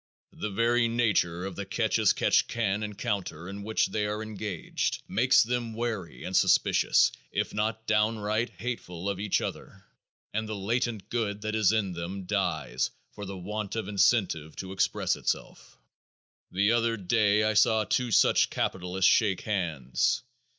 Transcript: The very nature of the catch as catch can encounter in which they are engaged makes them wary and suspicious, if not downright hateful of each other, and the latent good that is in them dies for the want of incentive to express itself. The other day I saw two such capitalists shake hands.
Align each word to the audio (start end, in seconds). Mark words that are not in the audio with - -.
The 0.33 0.49
very 0.49 0.87
nature 0.87 1.45
of 1.45 1.55
the 1.55 1.63
catch 1.67 1.99
as 1.99 2.11
catch 2.11 2.47
can 2.47 2.81
encounter 2.81 3.47
in 3.47 3.61
which 3.61 3.85
they 3.85 4.07
are 4.07 4.23
engaged 4.23 5.03
makes 5.07 5.43
them 5.43 5.75
wary 5.75 6.23
and 6.23 6.35
suspicious, 6.35 7.11
if 7.31 7.53
not 7.53 7.85
downright 7.85 8.49
hateful 8.49 9.07
of 9.07 9.19
each 9.19 9.41
other, 9.41 9.85
and 10.33 10.49
the 10.49 10.55
latent 10.55 11.07
good 11.11 11.41
that 11.41 11.53
is 11.53 11.71
in 11.71 11.93
them 11.93 12.23
dies 12.25 12.89
for 13.11 13.27
the 13.27 13.37
want 13.37 13.75
of 13.75 13.87
incentive 13.87 14.55
to 14.55 14.71
express 14.71 15.15
itself. 15.15 15.77
The 16.49 16.71
other 16.71 16.97
day 16.97 17.43
I 17.43 17.53
saw 17.53 17.83
two 17.83 18.09
such 18.09 18.49
capitalists 18.49 19.11
shake 19.11 19.41
hands. 19.41 20.23